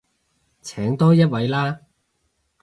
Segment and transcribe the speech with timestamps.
[0.63, 1.81] 請多一位啦